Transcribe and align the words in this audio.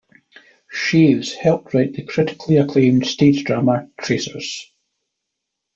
Chaves 0.73 1.31
helped 1.35 1.75
write 1.75 1.93
the 1.93 2.01
critically 2.01 2.57
acclaimed 2.57 3.05
stage 3.05 3.43
drama 3.43 3.87
"Tracers". 4.01 4.73